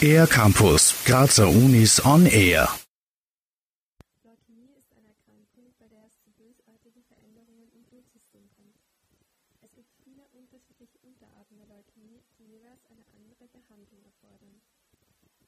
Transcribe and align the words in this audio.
Air 0.00 0.26
Campus, 0.26 1.04
Grazer 1.04 1.48
Unis 1.48 2.00
on 2.00 2.24
Air. 2.24 2.72
Leukämie 4.24 4.72
ist 4.80 4.88
eine 4.96 5.08
Erkrankung, 5.12 5.74
bei 5.78 5.88
der 5.88 6.06
es 6.08 6.16
zu 6.24 6.32
bösartigen 6.32 7.04
Veränderungen 7.04 7.68
im 7.76 7.84
Blutsystem 7.84 8.48
kommt. 8.56 8.80
Es 9.60 9.74
gibt 9.74 9.92
viele 10.04 10.24
unterschiedliche 10.32 10.96
Unterarten 11.04 11.58
der 11.58 11.66
Leukämie, 11.68 12.24
die 12.38 12.48
jeweils 12.48 12.80
eine 12.88 13.04
andere 13.12 13.44
Behandlung 13.52 14.00
erfordern. 14.00 14.62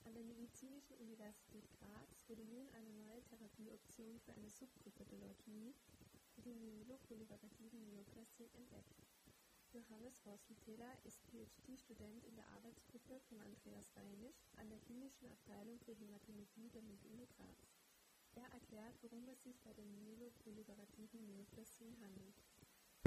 An 0.05 0.13
der 0.13 0.25
Medizinischen 0.25 0.97
Universität 1.01 1.65
Graz 1.81 2.29
wurde 2.29 2.45
nun 2.45 2.69
eine 2.77 2.93
neue 2.93 3.25
Therapieoption 3.25 4.21
für 4.21 4.37
eine 4.37 4.51
Subgruppe 4.53 5.05
der 5.09 5.17
Leukämie, 5.17 5.73
die 6.45 6.53
myeloproliferativen 6.53 7.89
Neoplasie, 7.89 8.53
entdeckt. 8.53 9.08
Johannes 9.99 10.23
Rossentäler 10.27 10.95
ist 11.03 11.19
PhD-Student 11.27 12.23
in 12.23 12.37
der 12.37 12.47
Arbeitsgruppe 12.55 13.19
von 13.29 13.39
Andreas 13.43 13.91
Reinisch 13.99 14.47
an 14.55 14.71
der 14.71 14.79
Klinischen 14.87 15.27
Abteilung 15.27 15.75
für 15.83 15.91
Hämatologie 15.91 16.71
der 16.71 16.83
MIG-Uni 16.87 17.27
Graz. 17.35 17.67
Er 18.39 18.47
erklärt, 18.55 18.95
worum 19.03 19.27
es 19.33 19.43
sich 19.43 19.59
bei 19.65 19.73
den 19.75 19.91
myeloproliferativen 19.99 21.27
Neoplasien 21.27 21.97
handelt. 21.99 22.37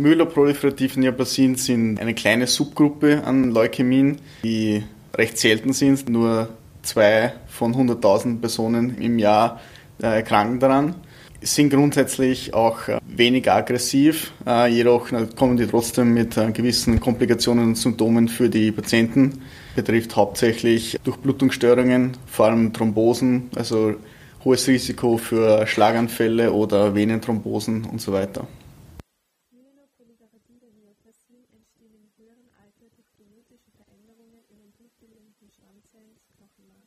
Myeloproliferative 0.03 0.99
Neoplasien 0.99 1.55
sind 1.55 1.97
eine 1.97 2.13
kleine 2.13 2.47
Subgruppe 2.47 3.23
an 3.23 3.51
Leukämien, 3.51 4.19
die 4.43 4.83
recht 5.13 5.37
selten 5.37 5.71
sind. 5.71 6.09
Nur 6.09 6.49
zwei 6.81 7.33
von 7.47 7.73
100.000 7.73 8.41
Personen 8.41 9.01
im 9.01 9.17
Jahr 9.17 9.61
äh, 10.01 10.07
erkranken 10.07 10.59
daran. 10.59 10.95
Sind 11.43 11.71
grundsätzlich 11.71 12.53
auch 12.53 12.87
äh, 12.87 12.99
weniger 13.07 13.55
aggressiv, 13.55 14.31
äh, 14.45 14.67
jedoch 14.67 15.09
kommen 15.35 15.57
die 15.57 15.65
trotzdem 15.65 16.13
mit 16.13 16.35
gewissen 16.53 16.99
Komplikationen 16.99 17.69
und 17.69 17.75
Symptomen 17.75 18.27
für 18.27 18.47
die 18.47 18.71
Patienten. 18.71 19.41
Betrifft 19.75 20.15
hauptsächlich 20.15 20.99
Durchblutungsstörungen, 21.03 22.11
vor 22.27 22.45
allem 22.45 22.73
Thrombosen, 22.73 23.49
also 23.55 23.95
hohes 24.45 24.67
Risiko 24.67 25.17
für 25.17 25.65
Schlaganfälle 25.65 26.53
oder 26.53 26.93
Venenthrombosen 26.93 27.85
und 27.85 27.99
so 27.99 28.11
weiter. 28.13 28.47
Veränderungen 33.77 34.45
in 34.49 34.57
den 34.61 34.71
blutbildenden 34.77 35.49
Stammzellen 35.49 36.13
des. 36.37 36.80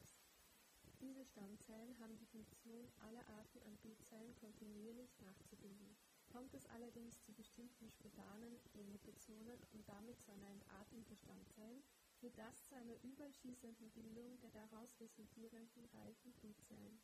Diese 1.05 1.27
Stammzellen 1.27 1.99
haben 2.01 2.17
die 2.17 2.25
Funktion, 2.25 2.89
alle 3.05 3.21
Arten 3.29 3.61
an 3.67 3.77
B-Zellen 3.83 4.35
kontinuierlich 4.37 5.13
nachzubilden. 5.21 5.95
Kommt 6.33 6.55
es 6.55 6.65
allerdings 6.65 7.21
zu 7.21 7.35
bestimmten 7.35 7.91
spontanen 7.91 8.59
Mutationen 8.73 9.61
und 9.75 9.87
damit 9.87 10.19
zu 10.23 10.33
einer 10.33 10.49
Entartung 10.49 11.05
der 11.05 11.17
Stammzellen, 11.17 11.85
führt 12.17 12.39
das 12.39 12.65
zu 12.65 12.75
einer 12.77 12.97
überschießenden 13.05 13.91
Bildung 13.91 14.41
der 14.41 14.51
daraus 14.53 14.99
resultierenden 14.99 15.85
reifen 15.93 16.33
Blutzellen. 16.41 16.99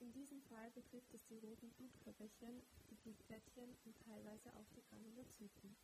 In 0.00 0.12
diesem 0.12 0.42
Fall 0.42 0.70
betrifft 0.72 1.14
es 1.14 1.24
die 1.24 1.38
roten 1.38 1.70
Blutkörperchen, 1.70 2.60
die 2.90 2.96
Blutplättchen 2.96 3.74
und 3.86 3.98
teilweise 4.00 4.52
auch 4.52 4.68
die 4.76 4.82
Granulozyten. 4.82 5.74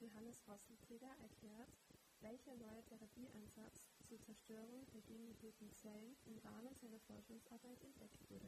Johannes 0.00 0.42
Rossentäler 0.48 1.14
erklärt, 1.22 1.70
welcher 2.18 2.56
neue 2.56 2.82
Therapieansatz 2.82 3.89
zur 4.10 4.18
Zerstörung 4.26 4.82
der 4.92 5.02
genmutierten 5.06 5.70
Zellen 5.80 6.16
im 6.26 6.34
Rahmen 6.42 6.74
seiner 6.82 6.98
Forschungsarbeit 7.06 7.78
entdeckt 7.80 8.18
wurde. 8.28 8.46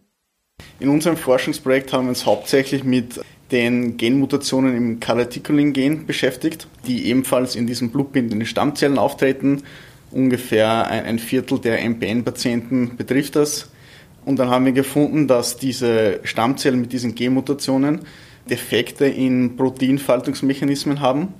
In 0.80 0.88
unserem 0.88 1.16
Forschungsprojekt 1.16 1.92
haben 1.92 2.06
wir 2.06 2.08
uns 2.08 2.26
hauptsächlich 2.26 2.82
mit 2.82 3.20
den 3.52 3.96
Genmutationen 3.96 4.76
im 4.76 4.98
Calreticulin-Gen 4.98 6.04
beschäftigt, 6.04 6.66
die 6.88 7.06
ebenfalls 7.06 7.54
in 7.54 7.68
diesen 7.68 7.92
blutbindenden 7.92 8.44
Stammzellen 8.44 8.98
auftreten. 8.98 9.62
Ungefähr 10.10 10.88
ein 10.88 11.20
Viertel 11.20 11.60
der 11.60 11.80
MPN-Patienten 11.88 12.96
betrifft 12.96 13.36
das. 13.36 13.70
Und 14.24 14.40
dann 14.40 14.50
haben 14.50 14.64
wir 14.64 14.72
gefunden, 14.72 15.28
dass 15.28 15.58
diese 15.58 16.18
Stammzellen 16.24 16.80
mit 16.80 16.92
diesen 16.92 17.14
Genmutationen 17.14 18.00
Defekte 18.50 19.06
in 19.06 19.54
Proteinfaltungsmechanismen 19.54 20.98
haben. 20.98 21.34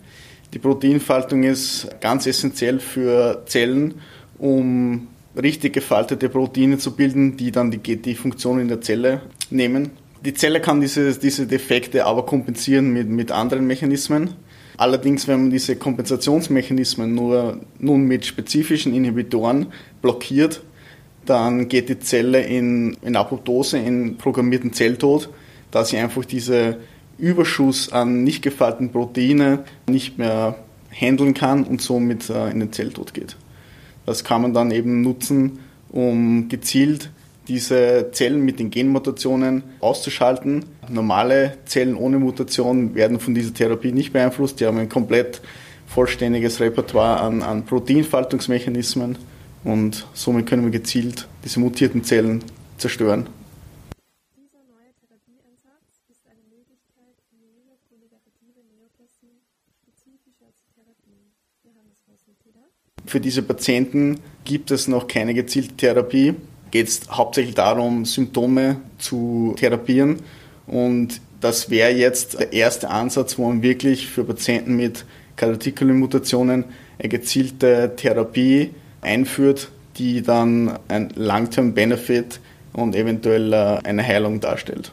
Die 0.55 0.59
Proteinfaltung 0.59 1.45
ist 1.45 1.89
ganz 2.01 2.27
essentiell 2.27 2.79
für 2.79 3.43
Zellen, 3.47 3.95
um 4.43 5.07
richtig 5.41 5.73
gefaltete 5.73 6.29
Proteine 6.29 6.77
zu 6.77 6.97
bilden, 6.97 7.37
die 7.37 7.53
dann 7.53 7.71
die, 7.71 7.79
die 7.79 8.15
Funktion 8.17 8.61
in 8.61 8.67
der 8.67 8.81
Zelle 8.81 9.23
nehmen. 9.51 9.91
Die 10.25 10.35
Zelle 10.35 10.61
kann 10.61 10.81
diese, 10.81 11.17
diese 11.17 11.47
Defekte 11.47 12.05
aber 12.05 12.27
kompensieren 12.27 12.93
mit, 12.93 13.09
mit 13.09 13.31
anderen 13.31 13.67
Mechanismen. 13.67 14.35
Allerdings, 14.77 15.29
wenn 15.29 15.43
man 15.43 15.51
diese 15.51 15.77
Kompensationsmechanismen 15.77 17.15
nur 17.15 17.61
nun 17.79 18.03
mit 18.03 18.27
spezifischen 18.27 18.93
Inhibitoren 18.95 19.67
blockiert, 20.01 20.63
dann 21.25 21.69
geht 21.69 21.89
die 21.89 22.01
Zelle 22.01 22.43
in, 22.43 22.97
in 23.03 23.15
Apoptose, 23.15 23.79
in 23.79 24.17
programmierten 24.17 24.73
Zelltod, 24.73 25.29
da 25.71 25.85
sie 25.85 25.99
einfach 25.99 26.25
diese 26.25 26.79
Überschuss 27.17 27.93
an 27.93 28.25
nicht 28.25 28.43
gefalteten 28.43 28.91
Proteine 28.91 29.61
nicht 29.89 30.19
mehr 30.19 30.57
handeln 30.91 31.33
kann 31.33 31.63
und 31.63 31.81
somit 31.81 32.29
äh, 32.29 32.51
in 32.51 32.59
den 32.59 32.73
Zelltod 32.73 33.15
geht. 33.15 33.37
Das 34.07 34.25
kann 34.25 34.43
man 34.43 34.53
dann 34.55 34.71
eben 34.71 35.01
nutzen, 35.03 35.61
um 35.91 36.49
gezielt 36.49 37.11
diese 37.49 38.11
Zellen 38.13 38.45
mit 38.45 38.61
den 38.61 38.71
Genmutationen 38.71 39.63
auszuschalten. 39.81 40.65
Normale 40.89 41.59
Zellen 41.65 41.97
ohne 41.97 42.19
Mutation 42.19 42.95
werden 42.95 43.19
von 43.19 43.35
dieser 43.35 43.53
Therapie 43.53 43.93
nicht 43.93 44.13
beeinflusst. 44.13 44.61
Die 44.61 44.67
haben 44.67 44.79
ein 44.79 44.89
komplett 44.89 45.41
vollständiges 45.87 46.61
Repertoire 46.61 47.21
an, 47.21 47.43
an 47.43 47.65
Proteinfaltungsmechanismen 47.65 49.19
und 49.65 50.07
somit 50.15 50.47
können 50.47 50.65
wir 50.65 50.71
gezielt 50.71 51.29
diese 51.45 51.61
mutierten 51.61 52.05
Zellen 52.05 52.43
zerstören. 52.79 53.27
Für 63.07 63.21
diese 63.21 63.43
Patienten 63.43 64.21
gibt 64.45 64.71
es 64.71 64.89
noch 64.89 65.09
keine 65.09 65.35
gezielte 65.35 65.75
Therapie. 65.77 66.35
Geht 66.71 66.89
es 66.89 67.01
hauptsächlich 67.11 67.55
darum, 67.55 68.05
Symptome 68.05 68.81
zu 68.99 69.55
therapieren. 69.59 70.21
Und 70.67 71.21
das 71.41 71.69
wäre 71.69 71.91
jetzt 71.91 72.39
der 72.39 72.53
erste 72.53 72.89
Ansatz, 72.89 73.37
wo 73.37 73.49
man 73.49 73.63
wirklich 73.63 74.07
für 74.07 74.25
Patienten 74.25 74.77
mit 74.77 75.05
Kardikulin-Mutationen 75.37 76.65
eine 76.99 77.09
gezielte 77.09 77.93
Therapie 77.97 78.71
einführt, 79.01 79.71
die 79.99 80.23
dann 80.23 80.79
ein 80.89 81.11
Long-Term-Benefit 81.15 82.41
und 82.73 82.95
eventuell 82.95 83.53
äh, 83.53 83.79
eine 83.83 84.03
Heilung 84.07 84.41
darstellt. 84.41 84.93